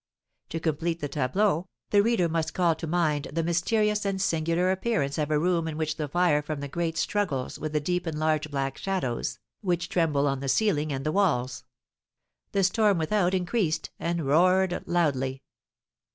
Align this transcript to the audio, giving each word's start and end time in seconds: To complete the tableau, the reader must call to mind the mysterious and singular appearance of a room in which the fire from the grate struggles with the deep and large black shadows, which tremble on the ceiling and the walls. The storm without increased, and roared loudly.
To 0.49 0.59
complete 0.59 0.99
the 0.99 1.07
tableau, 1.07 1.67
the 1.91 2.01
reader 2.01 2.27
must 2.27 2.55
call 2.55 2.73
to 2.73 2.87
mind 2.87 3.27
the 3.31 3.43
mysterious 3.43 4.03
and 4.03 4.19
singular 4.19 4.71
appearance 4.71 5.19
of 5.19 5.29
a 5.29 5.37
room 5.37 5.67
in 5.67 5.77
which 5.77 5.95
the 5.97 6.07
fire 6.07 6.41
from 6.41 6.59
the 6.59 6.67
grate 6.67 6.97
struggles 6.97 7.59
with 7.59 7.71
the 7.73 7.79
deep 7.79 8.07
and 8.07 8.17
large 8.17 8.49
black 8.49 8.79
shadows, 8.79 9.37
which 9.61 9.89
tremble 9.89 10.25
on 10.27 10.39
the 10.39 10.49
ceiling 10.49 10.91
and 10.91 11.05
the 11.05 11.11
walls. 11.11 11.65
The 12.51 12.63
storm 12.63 12.97
without 12.97 13.35
increased, 13.35 13.91
and 13.99 14.25
roared 14.25 14.81
loudly. 14.87 15.43